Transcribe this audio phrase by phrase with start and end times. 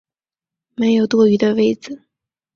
[0.73, 2.01] 没有多余的位子